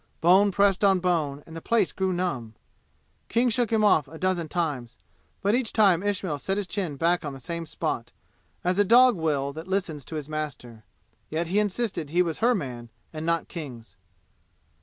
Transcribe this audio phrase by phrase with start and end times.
[0.19, 2.55] Bone pressed on bone, and the place grew numb;
[3.29, 4.97] King shook him off a dozen times;
[5.43, 8.11] but each time Ismail set his chin back on the same spot,
[8.63, 10.85] as a dog will that listens to his master.
[11.29, 13.95] Yet he insisted he was her man, and not King's.